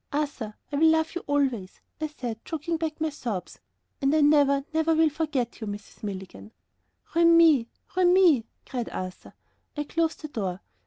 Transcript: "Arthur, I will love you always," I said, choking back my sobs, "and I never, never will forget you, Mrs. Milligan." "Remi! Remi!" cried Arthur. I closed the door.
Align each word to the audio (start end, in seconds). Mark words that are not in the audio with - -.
"Arthur, 0.11 0.55
I 0.71 0.77
will 0.77 0.87
love 0.87 1.13
you 1.13 1.23
always," 1.27 1.79
I 2.01 2.07
said, 2.07 2.43
choking 2.43 2.77
back 2.77 2.99
my 2.99 3.09
sobs, 3.11 3.59
"and 4.01 4.15
I 4.15 4.21
never, 4.21 4.65
never 4.73 4.95
will 4.95 5.11
forget 5.11 5.61
you, 5.61 5.67
Mrs. 5.67 6.01
Milligan." 6.01 6.53
"Remi! 7.13 7.69
Remi!" 7.95 8.47
cried 8.65 8.89
Arthur. 8.89 9.35
I 9.77 9.83
closed 9.83 10.23
the 10.23 10.27
door. 10.29 10.61